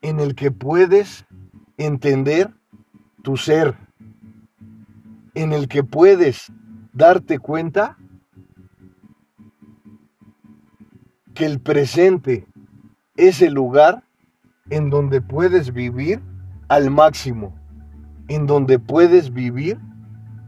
en 0.00 0.20
el 0.20 0.34
que 0.34 0.50
puedes 0.50 1.26
entender 1.76 2.50
tu 3.22 3.36
ser, 3.36 3.76
en 5.34 5.52
el 5.52 5.68
que 5.68 5.84
puedes 5.84 6.52
darte 6.92 7.38
cuenta 7.38 7.96
que 11.34 11.46
el 11.46 11.60
presente 11.60 12.46
es 13.16 13.40
el 13.42 13.54
lugar 13.54 14.04
en 14.70 14.90
donde 14.90 15.20
puedes 15.20 15.72
vivir 15.72 16.20
al 16.68 16.90
máximo 16.90 17.62
en 18.28 18.46
donde 18.46 18.78
puedes 18.78 19.32
vivir 19.32 19.78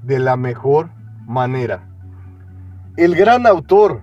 de 0.03 0.19
la 0.19 0.37
mejor 0.37 0.91
manera. 1.27 1.89
El 2.97 3.15
gran 3.15 3.47
autor 3.47 4.03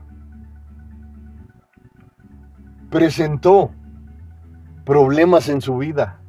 presentó 2.91 3.71
problemas 4.85 5.47
en 5.47 5.61
su 5.61 5.77
vida, 5.77 6.19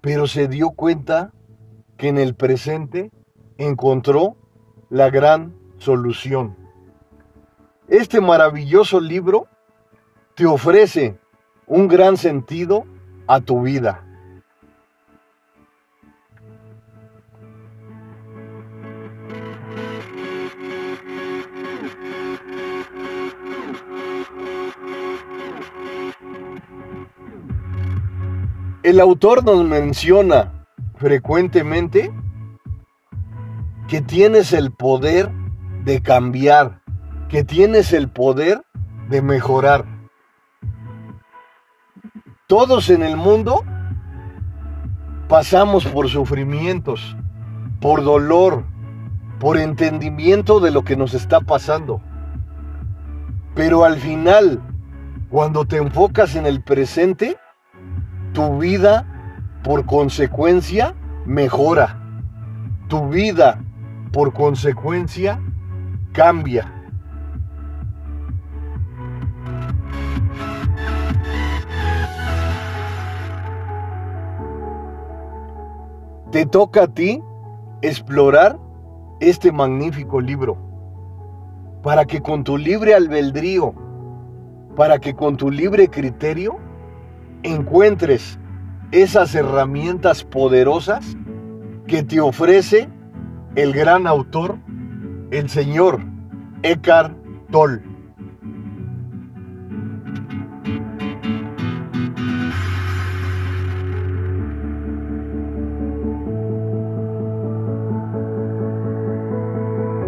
pero 0.00 0.26
se 0.26 0.48
dio 0.48 0.70
cuenta 0.70 1.32
que 1.98 2.08
en 2.08 2.16
el 2.18 2.34
presente 2.34 3.12
encontró 3.58 4.36
la 4.88 5.10
gran 5.10 5.54
solución. 5.76 6.56
Este 7.88 8.20
maravilloso 8.22 9.00
libro 9.00 9.48
te 10.34 10.46
ofrece 10.46 11.18
un 11.66 11.88
gran 11.88 12.16
sentido 12.16 12.86
a 13.26 13.40
tu 13.40 13.62
vida. 13.62 14.07
El 28.88 29.00
autor 29.00 29.44
nos 29.44 29.62
menciona 29.66 30.64
frecuentemente 30.96 32.10
que 33.86 34.00
tienes 34.00 34.54
el 34.54 34.72
poder 34.72 35.30
de 35.84 36.00
cambiar, 36.00 36.80
que 37.28 37.44
tienes 37.44 37.92
el 37.92 38.08
poder 38.08 38.62
de 39.10 39.20
mejorar. 39.20 39.84
Todos 42.46 42.88
en 42.88 43.02
el 43.02 43.18
mundo 43.18 43.62
pasamos 45.28 45.84
por 45.84 46.08
sufrimientos, 46.08 47.14
por 47.82 48.02
dolor, 48.02 48.64
por 49.38 49.58
entendimiento 49.58 50.60
de 50.60 50.70
lo 50.70 50.82
que 50.82 50.96
nos 50.96 51.12
está 51.12 51.42
pasando. 51.42 52.00
Pero 53.54 53.84
al 53.84 53.96
final, 53.96 54.62
cuando 55.28 55.66
te 55.66 55.76
enfocas 55.76 56.36
en 56.36 56.46
el 56.46 56.62
presente, 56.62 57.36
tu 58.32 58.58
vida 58.58 59.06
por 59.62 59.84
consecuencia 59.86 60.94
mejora. 61.24 61.98
Tu 62.88 63.08
vida 63.08 63.60
por 64.12 64.32
consecuencia 64.32 65.40
cambia. 66.12 66.72
Te 76.30 76.44
toca 76.46 76.84
a 76.84 76.88
ti 76.88 77.22
explorar 77.80 78.58
este 79.20 79.50
magnífico 79.50 80.20
libro 80.20 80.56
para 81.82 82.04
que 82.04 82.20
con 82.20 82.44
tu 82.44 82.56
libre 82.58 82.94
albedrío, 82.94 83.74
para 84.76 84.98
que 84.98 85.14
con 85.14 85.36
tu 85.36 85.50
libre 85.50 85.88
criterio, 85.88 86.58
encuentres 87.42 88.38
esas 88.90 89.34
herramientas 89.34 90.24
poderosas 90.24 91.16
que 91.86 92.02
te 92.02 92.20
ofrece 92.20 92.88
el 93.54 93.72
gran 93.72 94.06
autor, 94.06 94.58
el 95.30 95.48
señor 95.48 96.00
Eckhart 96.62 97.14
Tolle. 97.50 97.82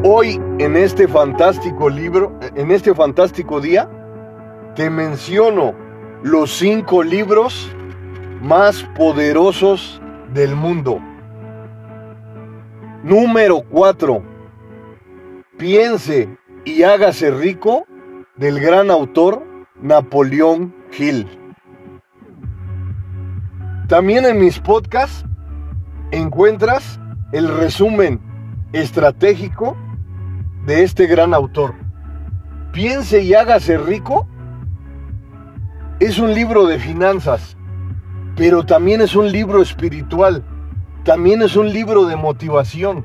Hoy 0.03 0.41
en 0.59 0.77
este 0.77 1.07
fantástico 1.07 1.91
libro, 1.91 2.39
en 2.57 2.71
este 2.71 2.95
fantástico 2.95 3.61
día, 3.61 3.89
te 4.75 4.89
menciono 4.89 5.75
los 6.23 6.51
cinco 6.51 7.03
libros 7.03 7.71
más 8.43 8.83
poderosos 8.97 10.01
del 10.35 10.55
mundo. 10.55 11.01
Número 13.03 13.63
4. 13.63 14.23
Piense 15.57 16.29
y 16.65 16.83
hágase 16.83 17.31
rico 17.31 17.87
del 18.37 18.61
gran 18.61 18.91
autor 18.91 19.43
Napoleón 19.81 20.75
Hill. 20.99 21.27
También 23.89 24.27
en 24.27 24.39
mis 24.39 24.59
podcasts 24.59 25.25
encuentras 26.11 27.01
el 27.33 27.49
resumen 27.49 28.21
estratégico 28.73 29.77
de 30.67 30.85
este 30.85 31.07
gran 31.07 31.33
autor. 31.33 31.75
Piense 32.73 33.23
y 33.23 33.35
hágase 33.35 33.79
rico 33.79 34.29
es 36.01 36.19
un 36.19 36.33
libro 36.33 36.65
de 36.65 36.79
finanzas, 36.79 37.59
pero 38.35 38.65
también 38.65 39.03
es 39.03 39.15
un 39.15 39.31
libro 39.31 39.61
espiritual, 39.61 40.43
también 41.05 41.43
es 41.43 41.57
un 41.57 41.71
libro 41.71 42.07
de 42.07 42.17
motivación. 42.17 43.05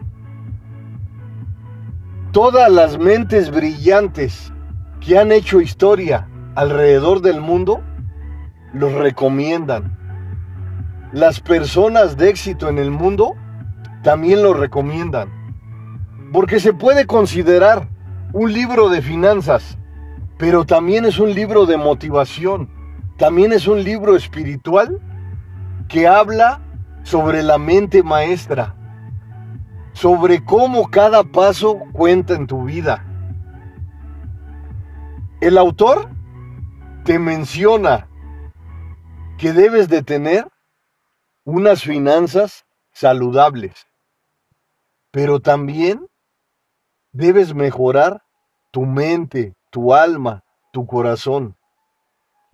Todas 2.32 2.72
las 2.72 2.98
mentes 2.98 3.52
brillantes 3.52 4.54
que 5.02 5.20
han 5.20 5.34
hecho 5.34 5.60
historia 5.60 6.30
alrededor 6.56 7.22
del 7.22 7.42
mundo 7.42 7.82
los 8.74 8.94
recomiendan. 8.94 9.98
Las 11.12 11.42
personas 11.42 12.16
de 12.16 12.30
éxito 12.30 12.70
en 12.70 12.78
el 12.78 12.92
mundo 12.92 13.36
también 14.04 14.42
lo 14.42 14.54
recomiendan. 14.54 15.30
Porque 16.32 16.62
se 16.62 16.74
puede 16.74 17.06
considerar 17.06 17.90
un 18.32 18.54
libro 18.54 18.88
de 18.88 19.02
finanzas, 19.02 19.78
pero 20.38 20.66
también 20.66 21.04
es 21.04 21.20
un 21.20 21.34
libro 21.34 21.66
de 21.66 21.78
motivación, 21.78 22.70
también 23.18 23.54
es 23.54 23.68
un 23.68 23.84
libro 23.84 24.16
espiritual 24.16 25.00
que 25.88 26.08
habla 26.08 26.62
sobre 27.04 27.44
la 27.44 27.58
mente 27.58 28.04
maestra, 28.04 28.76
sobre 29.94 30.44
cómo 30.44 30.90
cada 30.90 31.24
paso 31.24 31.80
cuenta 31.94 32.34
en 32.34 32.48
tu 32.48 32.64
vida. 32.64 33.06
El 35.40 35.58
autor 35.58 36.10
te 37.06 37.20
menciona 37.20 38.08
que 39.38 39.54
debes 39.54 39.88
de 39.88 40.02
tener 40.02 40.48
unas 41.44 41.84
finanzas 41.84 42.66
saludables, 42.92 43.88
pero 45.12 45.40
también 45.40 46.08
debes 47.12 47.54
mejorar 47.54 48.24
tu 48.72 48.86
mente, 48.86 49.56
tu 49.70 49.94
alma, 49.94 50.44
tu 50.74 50.86
corazón. 50.86 51.56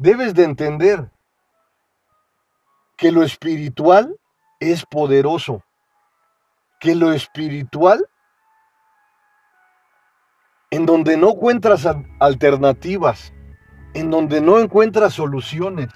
Debes 0.02 0.34
de 0.34 0.46
entender 0.46 1.12
que 2.98 3.12
lo 3.12 3.22
espiritual 3.22 4.16
es 4.60 4.84
poderoso, 4.84 5.64
que 6.80 6.96
lo 6.96 7.14
espiritual, 7.14 8.04
en 10.72 10.88
donde 10.88 11.18
no 11.18 11.34
encuentras 11.34 11.88
alternativas, 12.20 13.32
en 13.94 14.10
donde 14.10 14.42
no 14.42 14.58
encuentras 14.58 15.14
soluciones, 15.14 15.90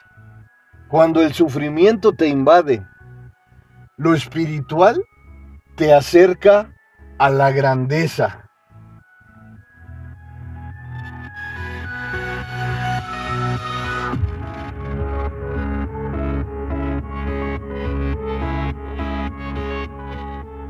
cuando 0.88 1.24
el 1.24 1.34
sufrimiento 1.34 2.14
te 2.14 2.28
invade, 2.28 2.86
lo 3.98 4.14
espiritual 4.14 5.04
te 5.78 5.96
acerca 5.96 6.76
a 7.18 7.32
la 7.32 7.50
grandeza. 7.50 8.45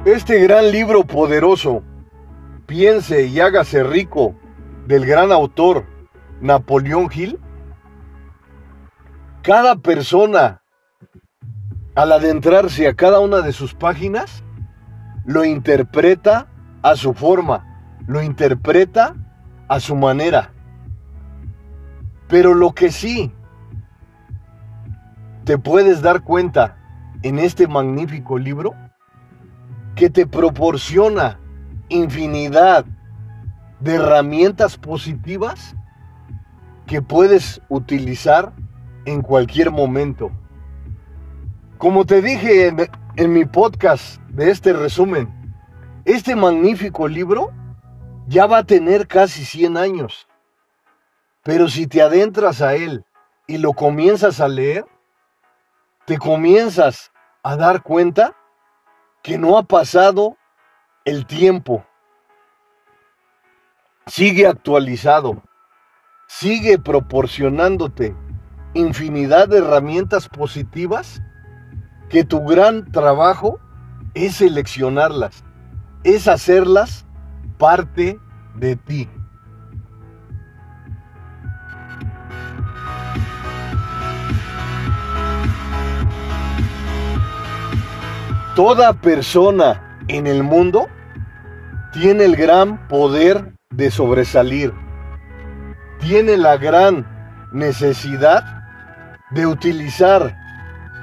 Este 0.05 0.39
gran 0.39 0.71
libro 0.71 1.03
poderoso, 1.03 1.81
Piense 2.67 3.25
y 3.25 3.39
hágase 3.39 3.83
rico, 3.83 4.35
del 4.85 5.03
gran 5.03 5.31
autor 5.31 5.87
Napoleón 6.41 7.09
Hill, 7.11 7.39
cada 9.41 9.77
persona, 9.77 10.61
al 11.95 12.11
adentrarse 12.11 12.87
a 12.87 12.93
cada 12.93 13.19
una 13.19 13.41
de 13.41 13.51
sus 13.51 13.73
páginas, 13.73 14.43
lo 15.25 15.43
interpreta 15.43 16.49
a 16.83 16.95
su 16.95 17.15
forma, 17.15 17.97
lo 18.05 18.21
interpreta 18.21 19.15
a 19.67 19.79
su 19.79 19.95
manera. 19.95 20.53
Pero 22.27 22.53
lo 22.53 22.73
que 22.73 22.91
sí 22.91 23.31
te 25.45 25.57
puedes 25.57 26.03
dar 26.03 26.21
cuenta 26.21 26.77
en 27.23 27.39
este 27.39 27.67
magnífico 27.67 28.37
libro, 28.37 28.84
que 29.95 30.09
te 30.09 30.27
proporciona 30.27 31.39
infinidad 31.89 32.85
de 33.79 33.95
herramientas 33.95 34.77
positivas 34.77 35.75
que 36.85 37.01
puedes 37.01 37.61
utilizar 37.69 38.53
en 39.05 39.21
cualquier 39.21 39.71
momento. 39.71 40.31
Como 41.77 42.05
te 42.05 42.21
dije 42.21 42.73
en, 43.15 43.33
mi 43.33 43.45
podcast 43.45 44.19
de 44.29 44.51
este 44.51 44.73
resumen, 44.73 45.33
este 46.03 46.35
magnífico 46.35 47.07
libro 47.07 47.51
ya 48.27 48.45
va 48.47 48.59
a 48.59 48.63
tener 48.65 49.07
casi 49.07 49.45
100 49.45 49.77
años. 49.77 50.27
Pero 51.43 51.69
si 51.69 51.87
te 51.87 52.01
adentras 52.01 52.61
a 52.61 52.75
él 52.75 53.05
y 53.47 53.57
lo 53.57 53.73
comienzas 53.73 54.39
a 54.39 54.47
leer, 54.47 54.85
te 56.05 56.17
comienzas 56.17 57.11
a 57.43 57.55
dar 57.55 57.83
cuenta 57.83 58.35
que 59.25 59.39
no 59.39 59.57
ha 59.57 59.63
pasado 59.63 60.37
el 61.03 61.25
tiempo. 61.25 61.83
Sigue 64.05 64.45
actualizado, 64.45 65.41
sigue 66.27 66.77
proporcionándote 66.77 68.15
infinidad 68.75 69.47
de 69.47 69.57
herramientas 69.57 70.29
positivas 70.29 71.23
que 72.07 72.23
tu 72.23 72.45
gran 72.45 72.91
trabajo 72.91 73.59
es 74.13 74.35
seleccionarlas, 74.35 75.43
es 76.03 76.27
hacerlas 76.27 77.07
parte 77.57 78.19
de 78.53 78.75
ti. 78.75 79.09
Toda 88.55 88.93
persona 88.93 89.99
en 90.07 90.27
el 90.27 90.41
mundo 90.41 90.87
tiene 91.91 92.23
el 92.23 92.37
gran 92.37 92.87
poder 92.87 93.51
de 93.69 93.91
sobresalir, 93.91 94.73
tiene 95.99 96.37
la 96.37 96.55
gran 96.55 97.05
necesidad 97.51 98.63
de 99.31 99.45
utilizar 99.45 100.37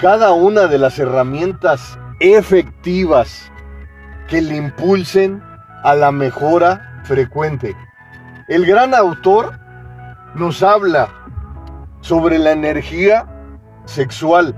cada 0.00 0.32
una 0.32 0.66
de 0.66 0.78
las 0.78 0.98
herramientas 0.98 1.98
efectivas 2.20 3.52
que 4.28 4.40
le 4.40 4.56
impulsen 4.56 5.42
a 5.84 5.94
la 5.94 6.10
mejora 6.10 7.02
frecuente. 7.04 7.76
El 8.48 8.64
gran 8.64 8.94
autor 8.94 9.58
nos 10.34 10.62
habla 10.62 11.10
sobre 12.00 12.38
la 12.38 12.52
energía 12.52 13.26
sexual, 13.84 14.54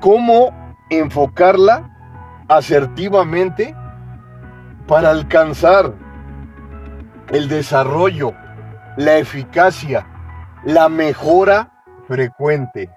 cómo 0.00 0.61
enfocarla 0.98 1.90
asertivamente 2.48 3.74
para 4.86 5.10
alcanzar 5.10 5.92
el 7.30 7.48
desarrollo, 7.48 8.34
la 8.96 9.16
eficacia, 9.16 10.06
la 10.64 10.88
mejora 10.88 11.72
frecuente. 12.06 12.90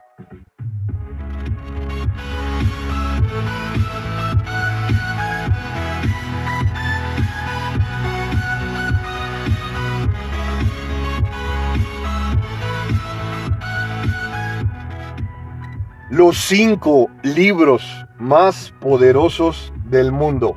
Los 16.16 16.38
cinco 16.38 17.10
libros 17.24 17.84
más 18.18 18.74
poderosos 18.80 19.74
del 19.84 20.14
mundo. 20.14 20.56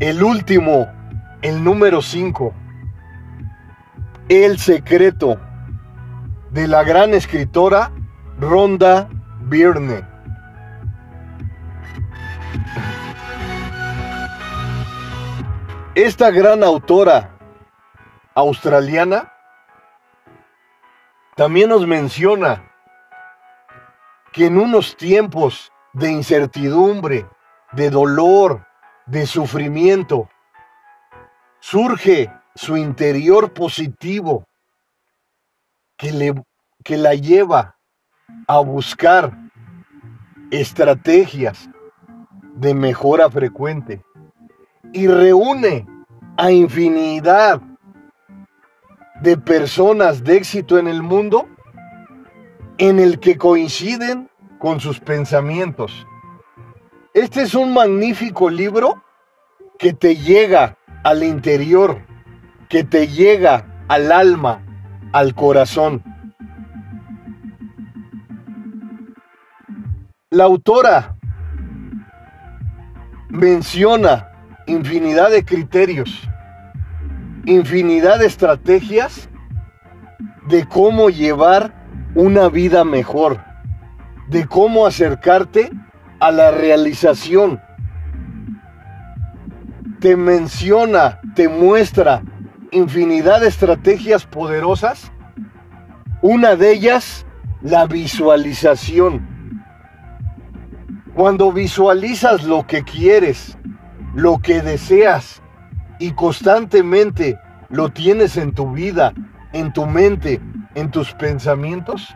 El 0.00 0.22
último, 0.22 0.88
el 1.42 1.62
número 1.62 2.00
cinco. 2.00 2.54
El 4.30 4.58
secreto 4.58 5.38
de 6.50 6.68
la 6.68 6.84
gran 6.84 7.12
escritora 7.12 7.92
Rhonda 8.40 9.10
Byrne. 9.42 10.06
Esta 15.94 16.30
gran 16.30 16.64
autora 16.64 17.36
australiana 18.34 19.34
también 21.36 21.68
nos 21.68 21.86
menciona 21.86 22.67
que 24.38 24.46
en 24.46 24.56
unos 24.56 24.96
tiempos 24.96 25.72
de 25.92 26.12
incertidumbre, 26.12 27.26
de 27.72 27.90
dolor, 27.90 28.68
de 29.06 29.26
sufrimiento, 29.26 30.30
surge 31.58 32.32
su 32.54 32.76
interior 32.76 33.52
positivo 33.52 34.44
que, 35.96 36.12
le, 36.12 36.34
que 36.84 36.96
la 36.96 37.16
lleva 37.16 37.78
a 38.46 38.60
buscar 38.60 39.36
estrategias 40.52 41.68
de 42.54 42.74
mejora 42.74 43.28
frecuente 43.28 44.04
y 44.92 45.08
reúne 45.08 45.84
a 46.36 46.52
infinidad 46.52 47.60
de 49.20 49.36
personas 49.36 50.22
de 50.22 50.36
éxito 50.36 50.78
en 50.78 50.86
el 50.86 51.02
mundo 51.02 51.48
en 52.78 53.00
el 53.00 53.18
que 53.18 53.36
coinciden 53.36 54.27
con 54.58 54.80
sus 54.80 55.00
pensamientos. 55.00 56.06
Este 57.14 57.42
es 57.42 57.54
un 57.54 57.72
magnífico 57.72 58.50
libro 58.50 59.02
que 59.78 59.92
te 59.92 60.16
llega 60.16 60.76
al 61.04 61.22
interior, 61.22 62.02
que 62.68 62.84
te 62.84 63.08
llega 63.08 63.84
al 63.88 64.12
alma, 64.12 64.62
al 65.12 65.34
corazón. 65.34 66.02
La 70.30 70.44
autora 70.44 71.16
menciona 73.30 74.30
infinidad 74.66 75.30
de 75.30 75.44
criterios, 75.44 76.28
infinidad 77.46 78.18
de 78.18 78.26
estrategias 78.26 79.28
de 80.48 80.66
cómo 80.66 81.10
llevar 81.10 81.74
una 82.14 82.48
vida 82.48 82.84
mejor, 82.84 83.42
de 84.28 84.46
cómo 84.46 84.86
acercarte 84.86 85.70
a 86.20 86.30
la 86.30 86.50
realización. 86.50 87.60
Te 90.00 90.16
menciona, 90.16 91.20
te 91.34 91.48
muestra 91.48 92.22
infinidad 92.70 93.40
de 93.40 93.48
estrategias 93.48 94.26
poderosas. 94.26 95.10
Una 96.22 96.56
de 96.56 96.72
ellas, 96.72 97.26
la 97.62 97.86
visualización. 97.86 99.64
Cuando 101.14 101.52
visualizas 101.52 102.44
lo 102.44 102.66
que 102.66 102.84
quieres, 102.84 103.56
lo 104.14 104.38
que 104.38 104.60
deseas 104.60 105.42
y 105.98 106.12
constantemente 106.12 107.38
lo 107.70 107.90
tienes 107.90 108.36
en 108.36 108.52
tu 108.52 108.72
vida, 108.72 109.12
en 109.52 109.72
tu 109.72 109.86
mente, 109.86 110.40
en 110.74 110.90
tus 110.90 111.12
pensamientos, 111.14 112.14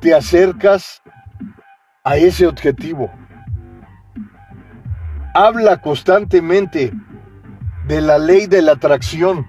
te 0.00 0.14
acercas 0.14 1.02
a 2.04 2.16
ese 2.16 2.46
objetivo. 2.46 3.10
Habla 5.34 5.80
constantemente 5.80 6.92
de 7.86 8.00
la 8.00 8.18
ley 8.18 8.46
de 8.46 8.62
la 8.62 8.72
atracción. 8.72 9.46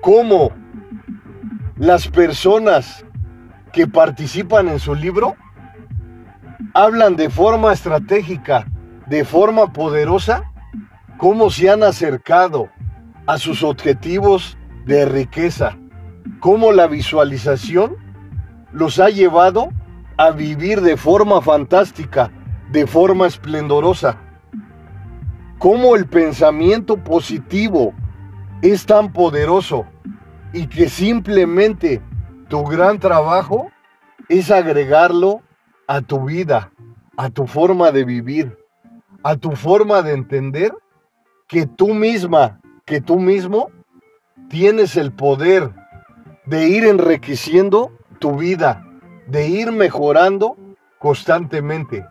Cómo 0.00 0.50
las 1.76 2.08
personas 2.08 3.04
que 3.72 3.86
participan 3.86 4.68
en 4.68 4.78
su 4.78 4.94
libro 4.94 5.36
hablan 6.72 7.16
de 7.16 7.30
forma 7.30 7.72
estratégica, 7.72 8.66
de 9.06 9.24
forma 9.24 9.72
poderosa, 9.72 10.50
cómo 11.18 11.50
se 11.50 11.70
han 11.70 11.82
acercado 11.82 12.68
a 13.26 13.38
sus 13.38 13.62
objetivos 13.62 14.56
de 14.86 15.04
riqueza, 15.06 15.76
cómo 16.40 16.72
la 16.72 16.86
visualización 16.86 18.03
los 18.74 18.98
ha 18.98 19.08
llevado 19.08 19.68
a 20.16 20.32
vivir 20.32 20.80
de 20.80 20.96
forma 20.96 21.40
fantástica, 21.40 22.30
de 22.70 22.86
forma 22.86 23.26
esplendorosa. 23.26 24.18
Cómo 25.58 25.94
el 25.96 26.06
pensamiento 26.06 26.96
positivo 26.96 27.94
es 28.62 28.84
tan 28.84 29.12
poderoso 29.12 29.86
y 30.52 30.66
que 30.66 30.88
simplemente 30.88 32.02
tu 32.48 32.64
gran 32.64 32.98
trabajo 32.98 33.70
es 34.28 34.50
agregarlo 34.50 35.40
a 35.86 36.00
tu 36.00 36.24
vida, 36.24 36.72
a 37.16 37.30
tu 37.30 37.46
forma 37.46 37.92
de 37.92 38.04
vivir, 38.04 38.58
a 39.22 39.36
tu 39.36 39.52
forma 39.52 40.02
de 40.02 40.14
entender 40.14 40.72
que 41.46 41.66
tú 41.66 41.94
misma, 41.94 42.60
que 42.84 43.00
tú 43.00 43.20
mismo 43.20 43.70
tienes 44.48 44.96
el 44.96 45.12
poder 45.12 45.70
de 46.46 46.68
ir 46.68 46.84
enriqueciendo 46.84 47.92
tu 48.14 48.36
vida, 48.36 48.84
de 49.26 49.48
ir 49.48 49.72
mejorando 49.72 50.56
constantemente. 50.98 52.06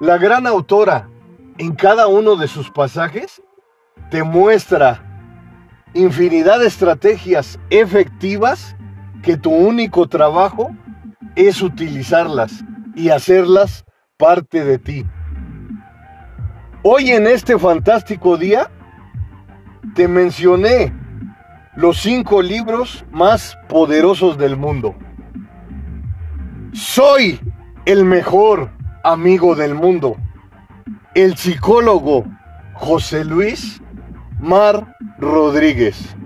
La 0.00 0.18
gran 0.18 0.46
autora, 0.46 1.08
en 1.58 1.74
cada 1.74 2.06
uno 2.06 2.36
de 2.36 2.48
sus 2.48 2.70
pasajes, 2.70 3.42
te 4.10 4.22
muestra 4.22 5.02
infinidad 5.94 6.60
de 6.60 6.66
estrategias 6.66 7.58
efectivas 7.70 8.76
que 9.22 9.36
tu 9.36 9.50
único 9.50 10.08
trabajo 10.08 10.70
es 11.34 11.62
utilizarlas 11.62 12.64
y 12.94 13.10
hacerlas 13.10 13.84
parte 14.16 14.64
de 14.64 14.78
ti. 14.78 15.06
Hoy 16.82 17.10
en 17.10 17.26
este 17.26 17.58
fantástico 17.58 18.36
día 18.36 18.70
te 19.94 20.06
mencioné 20.06 20.92
los 21.76 21.98
cinco 21.98 22.42
libros 22.42 23.04
más 23.12 23.56
poderosos 23.68 24.38
del 24.38 24.56
mundo. 24.56 24.94
Soy 26.72 27.38
el 27.84 28.04
mejor 28.04 28.70
amigo 29.04 29.54
del 29.54 29.74
mundo. 29.74 30.16
El 31.14 31.36
psicólogo 31.36 32.24
José 32.74 33.24
Luis 33.24 33.80
Mar 34.40 34.96
Rodríguez. 35.18 36.16